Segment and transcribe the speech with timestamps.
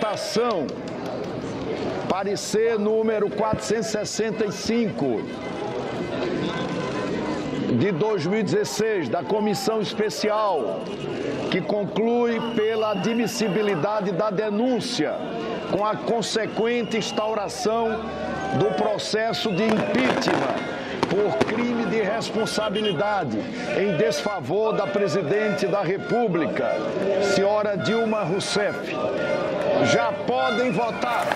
[0.00, 0.66] votação
[2.08, 5.22] parecer número 465
[7.78, 10.80] de 2016 da Comissão Especial,
[11.50, 15.14] que conclui pela admissibilidade da denúncia
[15.70, 18.00] com a consequente instauração
[18.58, 20.80] do processo de impeachment
[21.10, 23.36] por crime de responsabilidade
[23.78, 26.74] em desfavor da presidente da República,
[27.34, 28.78] senhora Dilma Rousseff.
[29.84, 31.26] Já podem votar.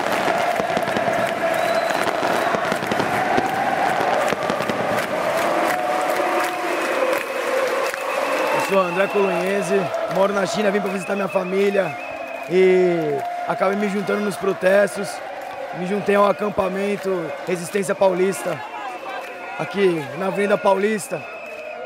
[8.69, 9.75] Sou André Colonhese,
[10.15, 11.97] moro na China, vim para visitar minha família
[12.51, 15.09] e acabei me juntando nos protestos.
[15.79, 17.11] Me juntei ao acampamento
[17.47, 18.61] Resistência Paulista,
[19.59, 21.23] aqui na Avenida Paulista.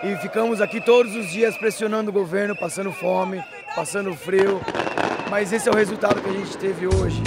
[0.03, 3.43] E ficamos aqui todos os dias pressionando o governo, passando fome,
[3.75, 4.61] passando frio.
[5.31, 7.23] Mas esse é o resultado que a gente teve hoje.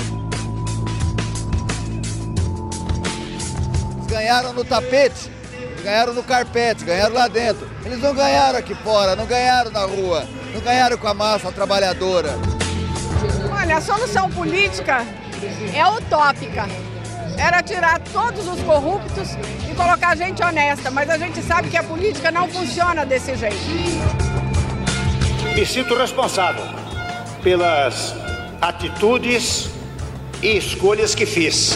[4.09, 5.31] Ganharam no tapete,
[5.83, 7.69] ganharam no carpete, ganharam lá dentro.
[7.85, 12.31] Eles não ganharam aqui fora, não ganharam na rua, não ganharam com a massa trabalhadora.
[13.51, 15.05] Olha, a solução política
[15.73, 16.65] é utópica.
[17.37, 19.29] Era tirar todos os corruptos
[19.69, 23.55] e colocar gente honesta, mas a gente sabe que a política não funciona desse jeito.
[25.55, 26.80] Me sinto responsável
[27.43, 28.15] pelas
[28.61, 29.69] atitudes
[30.41, 31.75] e escolhas que fiz.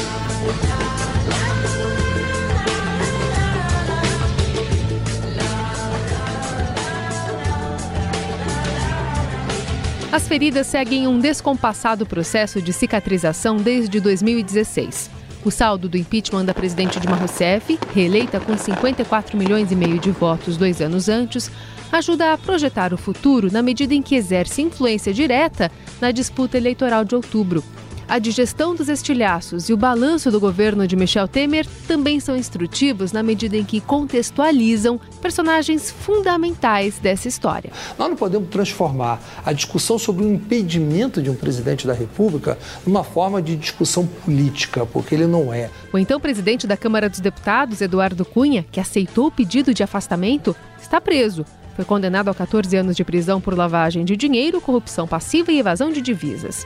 [10.11, 15.09] As feridas seguem um descompassado processo de cicatrização desde 2016.
[15.45, 20.09] O saldo do impeachment da presidente Dilma Rousseff, reeleita com 54 milhões e meio de
[20.09, 21.51] votos dois anos antes,
[21.91, 27.05] ajuda a projetar o futuro na medida em que exerce influência direta na disputa eleitoral
[27.05, 27.63] de outubro.
[28.07, 33.11] A digestão dos estilhaços e o balanço do governo de Michel Temer também são instrutivos
[33.11, 37.71] na medida em que contextualizam personagens fundamentais dessa história.
[37.97, 43.03] Nós não podemos transformar a discussão sobre o impedimento de um presidente da República numa
[43.03, 45.71] forma de discussão política, porque ele não é.
[45.91, 50.55] O então presidente da Câmara dos Deputados, Eduardo Cunha, que aceitou o pedido de afastamento,
[50.79, 51.43] está preso.
[51.75, 55.91] Foi condenado a 14 anos de prisão por lavagem de dinheiro, corrupção passiva e evasão
[55.91, 56.65] de divisas.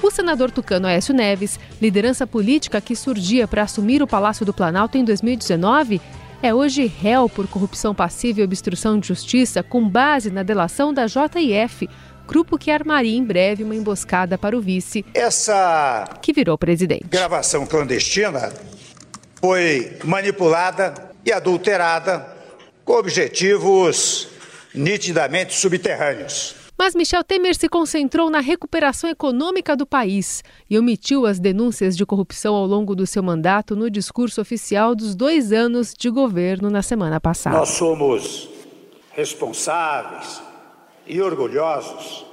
[0.00, 4.96] O senador tucano Aécio Neves, liderança política que surgia para assumir o Palácio do Planalto
[4.96, 6.00] em 2019,
[6.40, 11.06] é hoje réu por corrupção passiva e obstrução de justiça com base na delação da
[11.08, 11.88] JIF,
[12.28, 17.06] grupo que armaria em breve uma emboscada para o vice, Essa que virou presidente.
[17.10, 18.52] gravação clandestina
[19.40, 20.94] foi manipulada
[21.24, 22.24] e adulterada
[22.84, 24.28] com objetivos
[24.72, 26.57] nitidamente subterrâneos.
[26.78, 32.06] Mas Michel Temer se concentrou na recuperação econômica do país e omitiu as denúncias de
[32.06, 36.80] corrupção ao longo do seu mandato no discurso oficial dos dois anos de governo na
[36.80, 37.58] semana passada.
[37.58, 38.48] Nós somos
[39.10, 40.40] responsáveis
[41.04, 42.24] e orgulhosos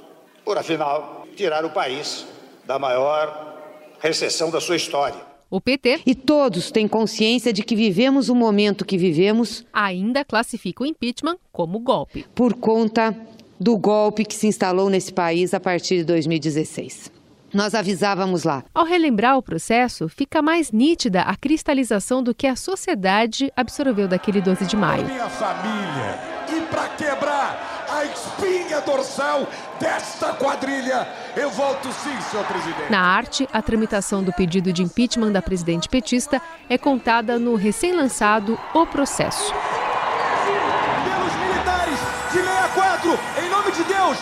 [0.44, 2.24] por, afinal, tirar o país
[2.64, 3.56] da maior
[3.98, 5.26] recessão da sua história.
[5.50, 10.84] O PT E todos têm consciência de que vivemos o momento que vivemos ainda classifica
[10.84, 12.24] o impeachment como golpe.
[12.34, 13.16] por conta
[13.58, 17.10] do golpe que se instalou nesse país a partir de 2016.
[17.54, 18.64] Nós avisávamos lá.
[18.74, 24.40] Ao relembrar o processo, fica mais nítida a cristalização do que a sociedade absorveu daquele
[24.40, 25.06] 12 de maio.
[25.06, 29.46] minha família e para quebrar a espinha dorsal
[29.80, 32.90] desta quadrilha, eu volto sim, senhor presidente.
[32.90, 38.58] Na arte, a tramitação do pedido de impeachment da presidente petista é contada no recém-lançado
[38.74, 39.52] O Processo.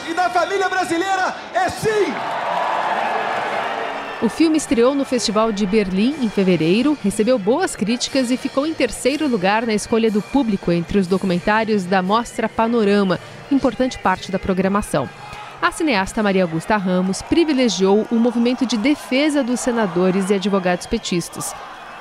[0.09, 2.13] E da família brasileira, é sim!
[4.23, 8.73] O filme estreou no Festival de Berlim em fevereiro, recebeu boas críticas e ficou em
[8.73, 13.21] terceiro lugar na escolha do público entre os documentários da Mostra Panorama,
[13.53, 15.09] importante parte da programação.
[15.61, 21.55] A cineasta Maria Augusta Ramos privilegiou o movimento de defesa dos senadores e advogados petistas.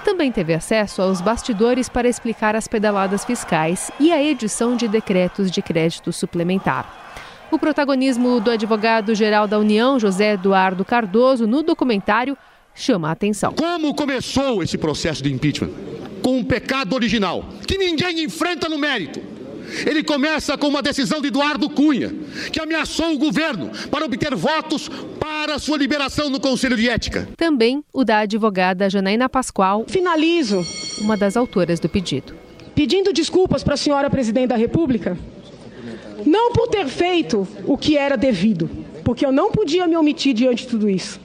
[0.05, 5.51] Também teve acesso aos bastidores para explicar as pedaladas fiscais e a edição de decretos
[5.51, 7.02] de crédito suplementar.
[7.53, 12.35] O protagonismo do advogado-geral da União, José Eduardo Cardoso, no documentário
[12.73, 13.53] chama a atenção.
[13.53, 15.69] Como começou esse processo de impeachment?
[16.23, 19.21] Com um pecado original, que ninguém enfrenta no mérito.
[19.85, 22.11] Ele começa com uma decisão de Eduardo Cunha,
[22.51, 24.89] que ameaçou o governo para obter votos
[25.19, 27.29] para sua liberação no Conselho de Ética.
[27.37, 30.65] Também o da advogada Janaína Pascoal, Finalizo
[30.99, 32.33] uma das autoras do pedido.
[32.73, 35.15] pedindo desculpas para a senhora presidente da República,
[36.25, 38.69] não por ter feito o que era devido,
[39.03, 41.19] porque eu não podia me omitir diante de tudo isso,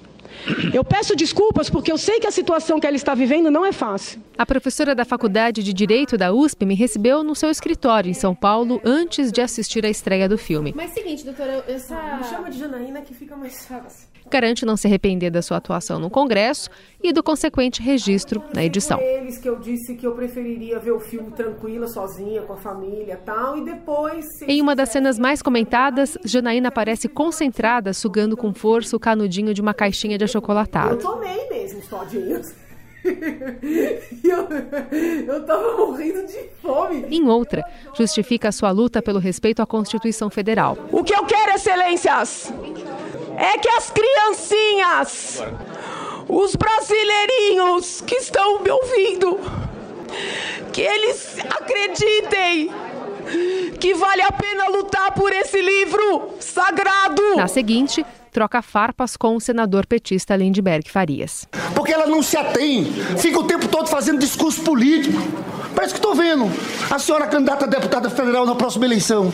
[0.73, 3.73] Eu peço desculpas porque eu sei que a situação que ela está vivendo não é
[3.73, 4.21] fácil.
[4.37, 8.35] A professora da Faculdade de Direito da USP me recebeu no seu escritório em São
[8.35, 10.73] Paulo antes de assistir à estreia do filme.
[10.75, 11.95] Mas seguinte, doutora, essa.
[12.19, 14.09] Me chama de Janaína que fica mais fácil.
[14.31, 16.69] Garante não se arrepender da sua atuação no Congresso
[17.03, 19.01] e do consequente registro na edição.
[19.01, 23.21] Eles que eu disse que eu preferiria ver o filme tranquila, sozinha, com a família
[23.25, 24.27] tal, e depois.
[24.47, 29.61] Em uma das cenas mais comentadas, Janaína aparece concentrada, sugando com força o canudinho de
[29.61, 30.95] uma caixinha de achocolatado.
[30.95, 32.55] Eu tomei mesmo os todinhos.
[34.25, 37.07] eu, eu tava morrendo de fome.
[37.11, 37.63] Em outra,
[37.97, 40.77] justifica a sua luta pelo respeito à Constituição Federal.
[40.91, 42.53] O que eu quero, excelências,
[43.39, 45.43] é que as criancinhas,
[46.29, 49.39] os brasileirinhos que estão me ouvindo,
[50.73, 52.71] que eles acreditem
[53.79, 57.37] que vale a pena lutar por esse livro sagrado.
[57.37, 61.47] Na seguinte, troca farpas com o senador petista Lindbergh Farias.
[61.75, 62.87] Porque ela não se atém,
[63.19, 65.17] fica o tempo todo fazendo discurso político.
[65.77, 66.51] Parece que estou vendo
[66.91, 69.33] a senhora candidata a deputada federal na próxima eleição.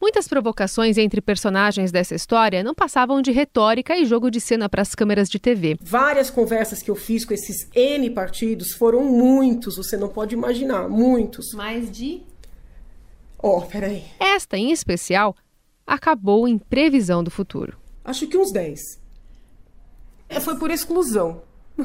[0.00, 4.80] Muitas provocações entre personagens dessa história não passavam de retórica e jogo de cena para
[4.80, 5.76] as câmeras de TV.
[5.78, 10.88] Várias conversas que eu fiz com esses N partidos foram muitos, você não pode imaginar,
[10.88, 11.52] muitos.
[11.52, 12.22] Mais de?
[13.38, 14.04] Oh, peraí.
[14.18, 15.36] Esta, em especial,
[15.86, 17.76] acabou em previsão do futuro.
[18.02, 18.80] Acho que uns 10.
[20.30, 21.42] É, foi por exclusão.
[21.78, 21.82] ah,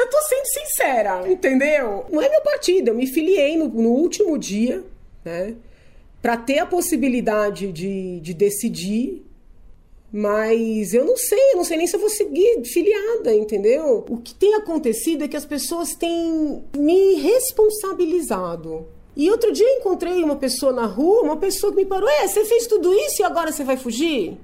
[0.00, 2.06] eu tô sendo sincera, entendeu?
[2.10, 4.82] Não é meu partido, eu me filiei no, no último dia,
[5.26, 5.54] né?
[6.22, 9.26] Pra ter a possibilidade de, de decidir
[10.12, 14.04] mas eu não sei, eu não sei nem se eu vou seguir filiada, entendeu?
[14.08, 18.86] O que tem acontecido é que as pessoas têm me responsabilizado.
[19.16, 22.26] E outro dia eu encontrei uma pessoa na rua, uma pessoa que me parou: É,
[22.26, 24.38] você fez tudo isso e agora você vai fugir?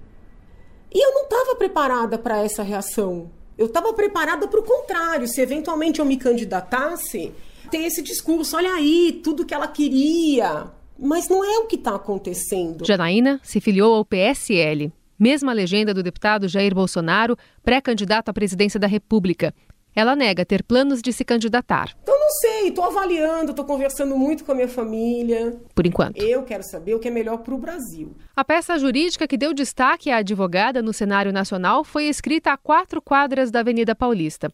[0.95, 3.31] E eu não estava preparada para essa reação.
[3.57, 5.29] Eu estava preparada para o contrário.
[5.29, 7.33] Se eventualmente eu me candidatasse,
[7.73, 10.67] tem esse discurso: olha aí, tudo que ela queria.
[10.99, 12.87] Mas não é o que está acontecendo.
[12.87, 18.87] Janaína se filiou ao PSL, mesma legenda do deputado Jair Bolsonaro, pré-candidato à presidência da
[18.87, 19.53] República.
[19.95, 21.95] Ela nega ter planos de se candidatar.
[22.03, 25.61] Então não sei, estou avaliando, estou conversando muito com a minha família.
[25.75, 26.23] Por enquanto.
[26.23, 28.17] Eu quero saber o que é melhor para o Brasil.
[28.35, 33.03] A peça jurídica que deu destaque à advogada no cenário nacional foi escrita a quatro
[33.03, 34.51] quadras da Avenida Paulista.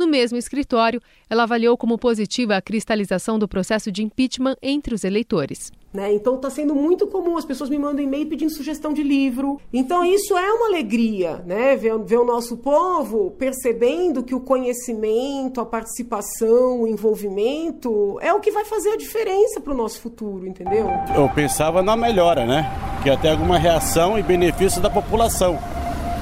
[0.00, 5.04] No mesmo escritório, ela avaliou como positiva a cristalização do processo de impeachment entre os
[5.04, 5.70] eleitores.
[5.92, 6.14] Né?
[6.14, 9.60] Então está sendo muito comum, as pessoas me mandam e-mail pedindo sugestão de livro.
[9.70, 11.76] Então isso é uma alegria, né?
[11.76, 18.40] Ver, ver o nosso povo percebendo que o conhecimento, a participação, o envolvimento é o
[18.40, 20.88] que vai fazer a diferença para o nosso futuro, entendeu?
[21.14, 22.72] Eu pensava na melhora, né?
[23.02, 25.58] Que até alguma reação e benefício da população,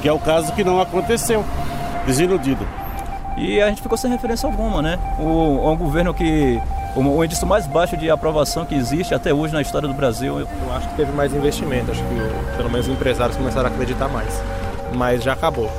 [0.03, 1.45] que é o caso que não aconteceu.
[2.05, 2.67] Desiludido.
[3.39, 4.99] E a gente ficou sem referência alguma, né?
[5.19, 6.61] O, o governo que
[6.97, 10.41] o, índice mais baixo de aprovação que existe até hoje na história do Brasil.
[10.41, 14.09] Eu acho que teve mais investimento, acho que pelo menos os empresários começaram a acreditar
[14.09, 14.43] mais.
[14.95, 15.71] Mas já acabou.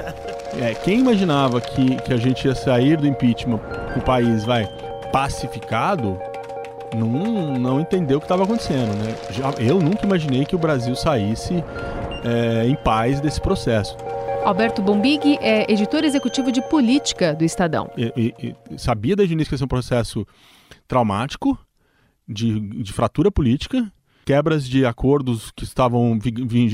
[0.60, 3.60] é, quem imaginava que, que a gente ia sair do impeachment,
[3.96, 4.66] o país vai
[5.12, 6.18] pacificado,
[6.94, 7.08] não,
[7.58, 9.14] não entendeu o que estava acontecendo, né?
[9.58, 11.62] Eu nunca imaginei que o Brasil saísse
[12.24, 13.96] é, em paz desse processo.
[14.44, 17.90] Alberto Bombig é editor executivo de política do Estadão.
[17.96, 20.26] E, e, sabia desde o início que ia ser um processo
[20.86, 21.58] traumático,
[22.28, 23.90] de, de fratura política,
[24.24, 26.18] quebras de acordos que estavam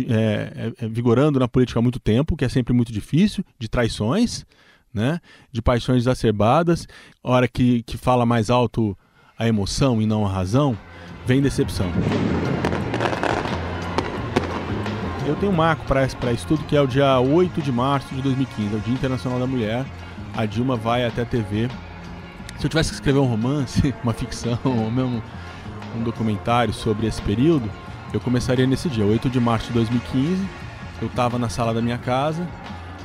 [0.08, 4.44] é, é, vigorando na política há muito tempo, que é sempre muito difícil, de traições,
[4.92, 5.20] né?
[5.50, 6.86] de paixões exacerbadas.
[7.22, 8.96] Hora que, que fala mais alto
[9.38, 10.76] a emoção e não a razão,
[11.26, 11.90] vem decepção.
[15.30, 18.20] Eu tenho um marco para isso tudo, que é o dia 8 de março de
[18.20, 19.86] 2015, é o Dia Internacional da Mulher.
[20.36, 21.68] A Dilma vai até a TV.
[22.58, 25.22] Se eu tivesse que escrever um romance, uma ficção, ou mesmo
[25.96, 27.70] um documentário sobre esse período,
[28.12, 30.44] eu começaria nesse dia, 8 de março de 2015.
[31.00, 32.44] Eu estava na sala da minha casa,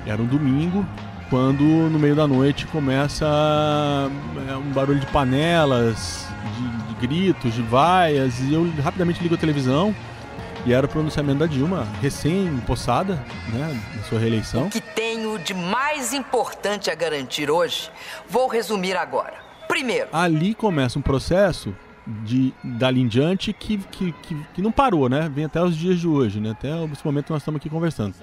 [0.04, 0.84] era um domingo,
[1.30, 3.28] quando no meio da noite começa
[4.50, 6.28] é, um barulho de panelas,
[6.58, 9.94] de, de gritos, de vaias, e eu rapidamente ligo a televisão
[10.66, 14.66] e era o pronunciamento da Dilma, recém-possada, né, na sua reeleição.
[14.66, 17.92] O que tenho de mais importante a garantir hoje,
[18.28, 19.36] vou resumir agora.
[19.68, 20.10] Primeiro.
[20.12, 21.76] Ali começa um processo
[22.08, 25.30] de, dali em diante que, que, que, que, não parou, né?
[25.34, 26.52] Vem até os dias de hoje, né?
[26.52, 28.14] Até esse momento que nós estamos aqui conversando.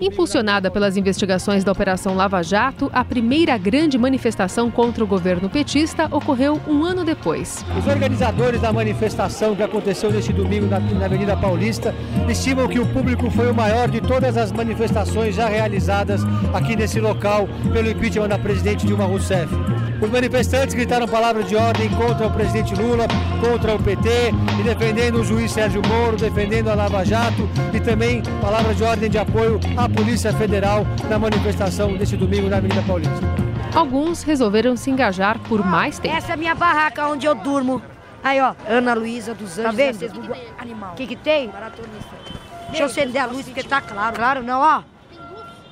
[0.00, 6.06] Impulsionada pelas investigações da Operação Lava Jato, a primeira grande manifestação contra o governo petista
[6.10, 7.64] ocorreu um ano depois.
[7.78, 11.94] Os organizadores da manifestação que aconteceu neste domingo na, na Avenida Paulista
[12.28, 16.22] estimam que o público foi o maior de todas as manifestações já realizadas
[16.54, 19.52] aqui nesse local pelo impeachment da presidente Dilma Rousseff.
[20.02, 23.06] Os manifestantes gritaram palavras de ordem contra o presidente Lula,
[23.40, 24.08] contra o PT
[24.58, 29.08] e defendendo o juiz Sérgio Moro, defendendo a Lava Jato e também palavras de ordem
[29.08, 33.14] de apoio à Polícia Federal na manifestação deste domingo na Avenida Paulista.
[33.72, 36.16] Alguns resolveram se engajar por mais tempo.
[36.16, 37.80] Essa é a minha barraca onde eu durmo.
[38.24, 39.62] Aí, ó, Ana Luísa dos Anjos.
[39.62, 40.36] Tá vendo?
[40.58, 40.92] Animal.
[40.94, 41.46] O que que tem?
[41.46, 42.10] Maratonista.
[42.66, 44.16] Deixa eu acender a luz porque tá claro.
[44.16, 44.82] Claro não, ó.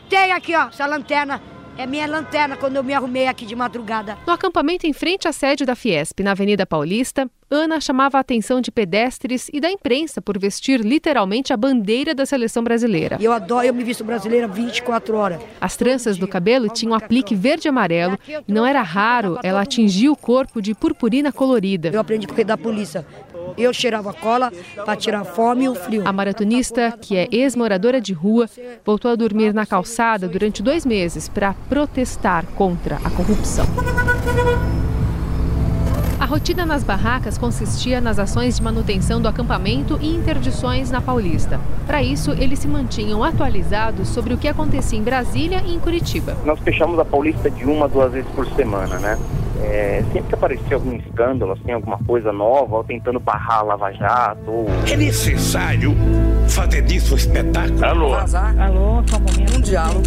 [0.08, 1.40] Tem aqui, ó, essa lanterna.
[1.76, 4.18] É minha lanterna quando eu me arrumei aqui de madrugada.
[4.26, 8.60] No acampamento em frente à sede da Fiesp, na Avenida Paulista, Ana chamava a atenção
[8.60, 13.18] de pedestres e da imprensa por vestir literalmente a bandeira da seleção brasileira.
[13.20, 15.40] Eu adoro, eu me visto brasileira 24 horas.
[15.60, 20.08] As tranças do cabelo tinham aplique verde e amarelo e não era raro ela atingir
[20.10, 21.88] o corpo de purpurina colorida.
[21.88, 23.04] Eu aprendi com o da polícia.
[23.56, 24.52] Eu cheirava cola
[24.84, 26.02] para tirar a fome e o frio.
[26.04, 28.48] A maratonista, que é ex-moradora de rua,
[28.84, 33.66] voltou a dormir na calçada durante dois meses para protestar contra a corrupção.
[36.20, 41.58] A rotina nas barracas consistia nas ações de manutenção do acampamento e interdições na Paulista.
[41.86, 46.36] Para isso, eles se mantinham atualizados sobre o que acontecia em Brasília e em Curitiba.
[46.44, 49.18] Nós fechamos a Paulista de uma, duas vezes por semana, né?
[49.62, 53.92] É, sempre que aparecia algum escândalo, assim, alguma coisa nova, ou tentando barrar a Lava
[53.92, 54.50] Jato.
[54.50, 54.66] Ou...
[54.90, 55.94] É necessário
[56.48, 57.84] fazer disso um espetáculo?
[57.84, 58.14] Alô?
[58.14, 59.56] Alô, só um momento.
[59.56, 60.04] Um diálogo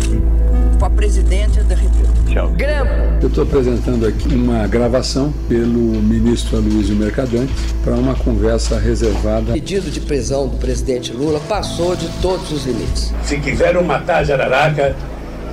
[0.79, 2.13] com a presidente da República.
[2.27, 2.49] Tchau.
[2.49, 2.91] Grampo.
[3.21, 9.51] Eu estou apresentando aqui uma gravação pelo ministro Aloysio Mercadante para uma conversa reservada.
[9.51, 13.13] O pedido de prisão do presidente Lula passou de todos os limites.
[13.23, 14.95] Se quiseram matar a Jararaca,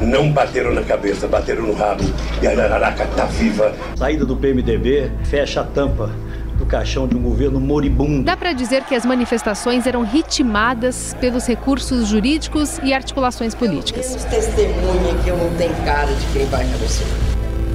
[0.00, 2.04] não bateram na cabeça, bateram no rabo.
[2.42, 3.75] E a Jararaca está viva.
[3.97, 6.11] Saída do PMDB fecha a tampa
[6.61, 8.23] do caixão de um governo moribundo.
[8.23, 14.09] Dá para dizer que as manifestações eram ritmadas pelos recursos jurídicos e articulações políticas.
[14.09, 17.07] Temos testemunha que eu não tenho cara de quem vai acontecer.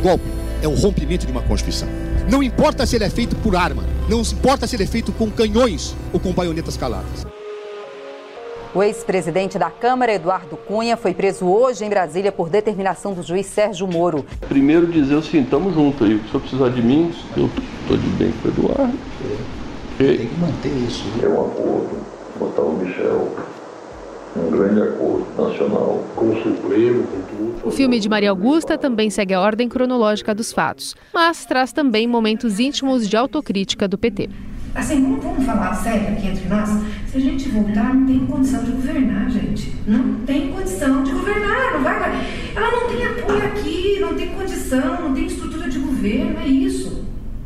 [0.02, 0.26] Golpe
[0.62, 1.88] é o rompimento de uma Constituição.
[2.30, 5.30] Não importa se ele é feito por arma, não importa se ele é feito com
[5.30, 7.26] canhões ou com baionetas caladas.
[8.76, 13.46] O ex-presidente da Câmara, Eduardo Cunha, foi preso hoje em Brasília por determinação do juiz
[13.46, 14.26] Sérgio Moro.
[14.50, 16.22] Primeiro dizer assim, estamos juntos aí.
[16.30, 18.98] Se eu precisar de mim, eu estou de bem com o Eduardo.
[19.98, 21.06] Tem que manter isso.
[21.24, 22.06] É um acordo,
[22.38, 23.32] botar o Michel,
[24.36, 27.68] um grande acordo nacional com o Supremo, com tudo.
[27.70, 32.08] O filme de Maria Augusta também segue a ordem cronológica dos fatos, mas traz também
[32.08, 34.30] momentos íntimos de autocrítica do PT.
[34.76, 36.70] Assim, vamos, vamos falar sério aqui entre nós?
[37.08, 39.74] Se a gente voltar, não tem condição de governar, gente.
[39.88, 42.12] Não tem condição de governar, não vai, vai.
[42.54, 47.06] Ela não tem apoio aqui, não tem condição, não tem estrutura de governo, é isso.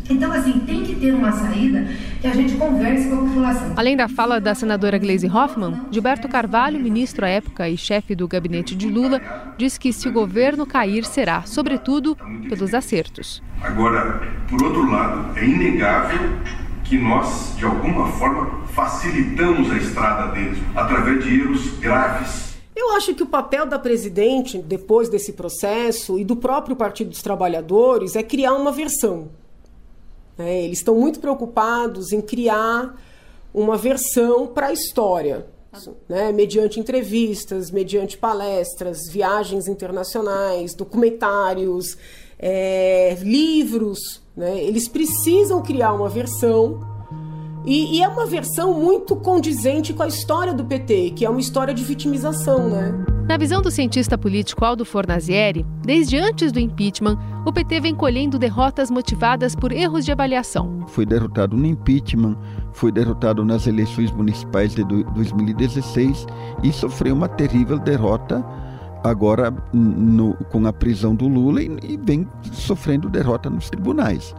[0.09, 1.87] Então, assim, tem que ter uma saída
[2.19, 3.73] que a gente converse com a população.
[3.77, 8.27] Além da fala da senadora Gleisi Hoffmann, Gilberto Carvalho, ministro à época e chefe do
[8.27, 9.21] gabinete de Lula,
[9.55, 12.17] disse que se o governo cair, será, sobretudo,
[12.49, 13.43] pelos acertos.
[13.61, 14.19] Agora,
[14.49, 16.19] por outro lado, é inegável
[16.89, 22.55] que nós, de alguma forma, facilitamos a estrada deles através de erros graves.
[22.75, 27.21] Eu acho que o papel da presidente, depois desse processo, e do próprio Partido dos
[27.21, 29.29] Trabalhadores, é criar uma versão.
[30.37, 32.95] É, eles estão muito preocupados em criar
[33.53, 35.45] uma versão para a história,
[36.07, 36.31] né?
[36.31, 41.97] mediante entrevistas, mediante palestras, viagens internacionais, documentários,
[42.39, 44.21] é, livros.
[44.35, 44.63] Né?
[44.63, 46.79] Eles precisam criar uma versão
[47.65, 51.41] e, e, é uma versão muito condizente com a história do PT, que é uma
[51.41, 53.05] história de vitimização, né?
[53.27, 58.39] Na visão do cientista político Aldo Fornazieri, desde antes do impeachment, o PT vem colhendo
[58.39, 60.83] derrotas motivadas por erros de avaliação.
[60.87, 62.35] Foi derrotado no impeachment,
[62.73, 66.25] foi derrotado nas eleições municipais de 2016
[66.63, 68.43] e sofreu uma terrível derrota
[69.03, 74.35] agora no, com a prisão do Lula e, e vem sofrendo derrota nos tribunais.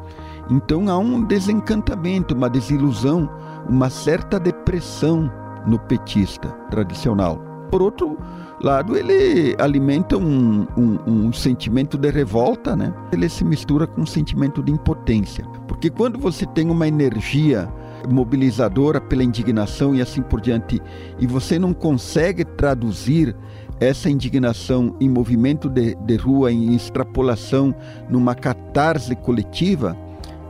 [0.50, 3.30] Então há um desencantamento, uma desilusão,
[3.68, 5.30] uma certa depressão
[5.66, 7.38] no petista tradicional.
[7.70, 8.18] Por outro
[8.60, 12.92] lado, ele alimenta um, um, um, sentimento de revolta, né?
[13.12, 15.44] Ele se mistura com um sentimento de impotência.
[15.68, 17.72] Porque quando você tem uma energia
[18.08, 20.80] mobilizadora pela indignação e assim por diante,
[21.18, 23.34] e você não consegue traduzir
[23.80, 27.74] essa indignação em movimento de, de rua, em extrapolação,
[28.08, 29.96] numa catarse coletiva,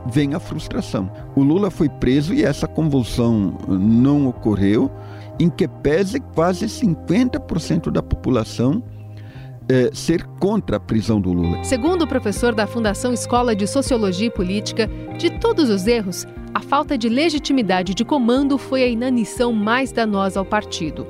[0.05, 1.09] vem a frustração.
[1.35, 4.91] O Lula foi preso e essa convulsão não ocorreu,
[5.39, 8.83] em que pese quase 50% da população
[9.69, 11.63] é, ser contra a prisão do Lula.
[11.63, 16.59] Segundo o professor da Fundação Escola de Sociologia e Política, de todos os erros, a
[16.59, 21.07] falta de legitimidade de comando foi a inanição mais danosa ao partido.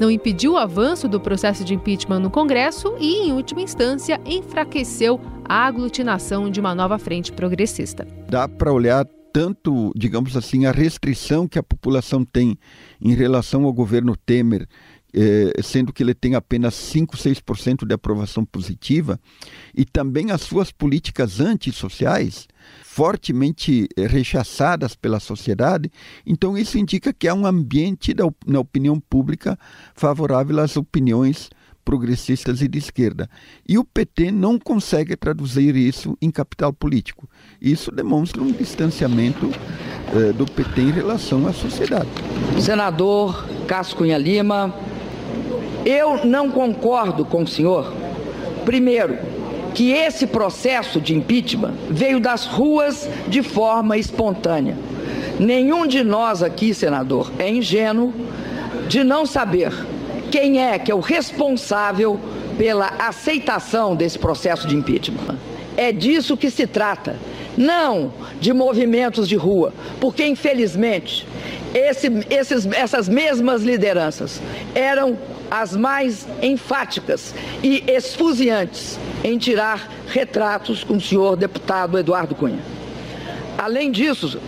[0.00, 5.20] Não impediu o avanço do processo de impeachment no Congresso e, em última instância, enfraqueceu
[5.44, 8.06] a aglutinação de uma nova frente progressista.
[8.28, 12.58] Dá para olhar tanto, digamos assim, a restrição que a população tem
[13.00, 14.66] em relação ao governo Temer
[15.14, 19.18] eh, sendo que ele tem apenas 5, 6% de aprovação positiva,
[19.74, 22.48] e também as suas políticas antissociais,
[22.82, 25.90] fortemente rechaçadas pela sociedade,
[26.26, 29.58] então isso indica que há um ambiente da, na opinião pública
[29.94, 31.50] favorável às opiniões
[31.84, 33.28] progressistas e de esquerda.
[33.68, 37.28] E o PT não consegue traduzir isso em capital político.
[37.60, 39.50] Isso demonstra um distanciamento
[40.14, 42.08] eh, do PT em relação à sociedade.
[42.60, 44.74] Senador Cássio Cunha Lima,
[45.84, 47.92] eu não concordo com o senhor,
[48.64, 49.18] primeiro,
[49.74, 54.76] que esse processo de impeachment veio das ruas de forma espontânea.
[55.38, 58.12] Nenhum de nós aqui, senador, é ingênuo
[58.88, 59.72] de não saber
[60.30, 62.18] quem é que é o responsável
[62.56, 65.36] pela aceitação desse processo de impeachment.
[65.76, 67.16] É disso que se trata,
[67.56, 71.26] não de movimentos de rua, porque infelizmente
[71.74, 74.40] esse, esses, essas mesmas lideranças
[74.74, 75.16] eram
[75.52, 82.60] as mais enfáticas e esfuziantes em tirar retratos com o senhor deputado Eduardo Cunha.
[83.58, 84.40] Além disso,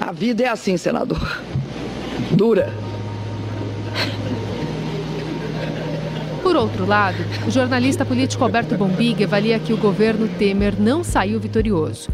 [0.00, 1.40] a vida é assim, senador.
[2.32, 2.74] Dura.
[6.42, 11.38] Por outro lado, o jornalista político Alberto Bombig avalia que o governo Temer não saiu
[11.38, 12.08] vitorioso.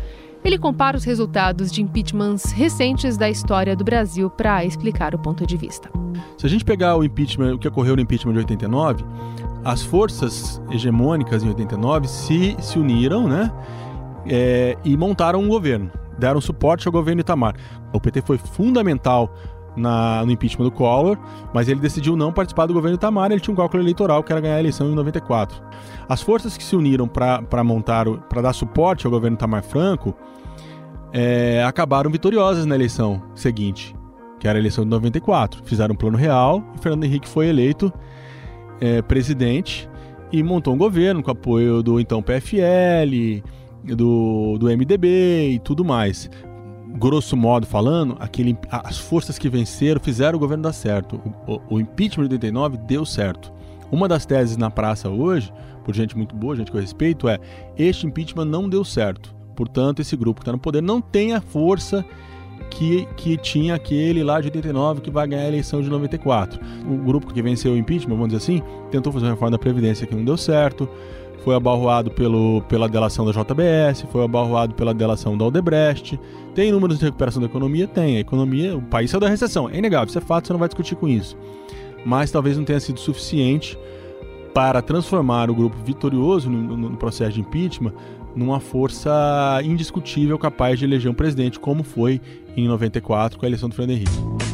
[0.44, 5.46] Ele compara os resultados de impeachments recentes da história do Brasil para explicar o ponto
[5.46, 5.88] de vista.
[6.36, 9.04] Se a gente pegar o impeachment, o que ocorreu no impeachment de 89,
[9.64, 13.50] as forças hegemônicas em 89 se, se uniram, né?
[14.26, 17.56] É, e montaram um governo, deram suporte ao governo Itamar.
[17.90, 19.34] O PT foi fundamental
[19.74, 21.18] na, no impeachment do Collor,
[21.54, 24.42] mas ele decidiu não participar do governo Itamar, ele tinha um cálculo eleitoral que era
[24.42, 25.62] ganhar a eleição em 94.
[26.08, 30.14] As forças que se uniram para montar, para dar suporte ao governo Itamar Franco,
[31.12, 33.94] é, acabaram vitoriosas na eleição seguinte,
[34.40, 35.62] que era a eleição de 94.
[35.64, 37.92] Fizeram um plano real e Fernando Henrique foi eleito
[38.80, 39.88] é, presidente
[40.32, 43.42] e montou um governo com apoio do então PFL,
[43.84, 46.28] do, do MDB e tudo mais
[46.96, 51.20] grosso modo falando, aquele, as forças que venceram fizeram o governo dar certo.
[51.46, 53.52] O, o, o, impeachment de 89 deu certo.
[53.90, 55.52] Uma das teses na praça hoje,
[55.84, 57.38] por gente muito boa, gente que eu respeito, é:
[57.76, 59.34] este impeachment não deu certo.
[59.54, 62.04] Portanto, esse grupo que está no poder não tem a força
[62.70, 66.60] que, que tinha aquele lá de 89 que vai ganhar a eleição de 94.
[66.88, 70.06] O grupo que venceu o impeachment, vamos dizer assim, tentou fazer uma reforma da Previdência
[70.06, 70.88] que não deu certo
[71.44, 76.18] foi abarroado pelo, pela delação da JBS, foi abarroado pela delação da Odebrecht.
[76.54, 77.86] Tem números de recuperação da economia?
[77.86, 78.16] Tem.
[78.16, 79.68] A economia, o país saiu da recessão.
[79.68, 81.36] É inegável, isso é fato, você não vai discutir com isso.
[82.04, 83.78] Mas talvez não tenha sido suficiente
[84.54, 87.92] para transformar o grupo vitorioso no, no, no processo de impeachment
[88.34, 92.20] numa força indiscutível capaz de eleger um presidente, como foi
[92.56, 94.44] em 94 com a eleição do Fernando Henrique.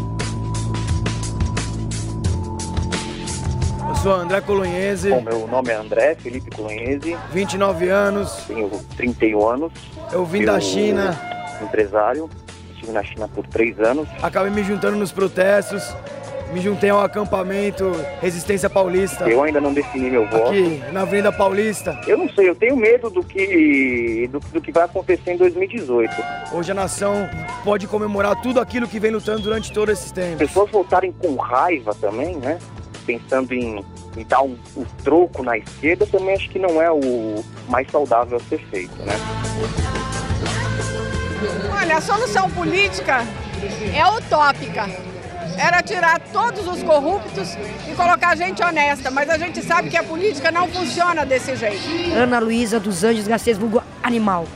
[4.03, 5.11] sou André Colonhese.
[5.11, 7.17] Bom, meu nome é André Felipe Colonhese.
[7.33, 8.45] 29 anos.
[8.47, 9.73] Tenho 31 anos.
[10.11, 11.19] Eu vim eu, da China.
[11.63, 12.31] Empresário.
[12.73, 14.09] Estive na China por três anos.
[14.23, 15.95] Acabei me juntando nos protestos.
[16.53, 19.29] Me juntei ao acampamento Resistência Paulista.
[19.29, 20.49] Eu ainda não defini meu voto.
[20.49, 22.01] Aqui, na Avenida Paulista.
[22.07, 26.13] Eu não sei, eu tenho medo do que, do, do que vai acontecer em 2018.
[26.53, 27.29] Hoje a nação
[27.65, 30.43] pode comemorar tudo aquilo que vem lutando durante todo esse tempo.
[30.43, 32.59] As pessoas voltarem com raiva também, né?
[33.07, 33.85] pensando em,
[34.17, 38.37] em dar um, um troco na esquerda, também acho que não é o mais saudável
[38.37, 39.15] a ser feito, né?
[41.73, 43.25] Olha, a solução política
[43.97, 45.10] é utópica.
[45.57, 47.57] Era tirar todos os corruptos
[47.91, 52.15] e colocar gente honesta, mas a gente sabe que a política não funciona desse jeito.
[52.15, 54.47] Ana Luísa dos Anjos Garcês, vulgo animal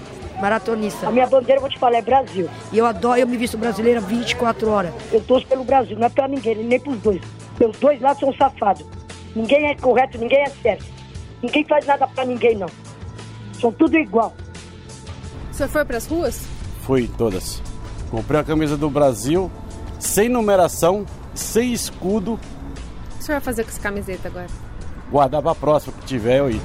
[0.41, 1.09] maratonista.
[1.09, 2.49] A minha bandeira, vou te falar, é Brasil.
[2.73, 4.93] E eu adoro, eu me visto brasileira 24 horas.
[5.13, 7.21] Eu torço pelo Brasil, não é pra ninguém, nem pros dois.
[7.61, 8.85] Os dois lados são safados.
[9.35, 10.85] Ninguém é correto, ninguém é certo.
[11.43, 12.69] Ninguém faz nada pra ninguém, não.
[13.61, 14.35] São tudo igual.
[15.51, 16.47] Você foi pras ruas?
[16.83, 17.63] Fui, todas.
[18.11, 19.51] Comprei a camisa do Brasil,
[20.05, 22.35] sem numeração, sem escudo.
[22.35, 22.39] O
[23.19, 24.47] que você vai fazer com essa camiseta agora?
[25.11, 26.61] Guardar pra próxima que tiver eu ir.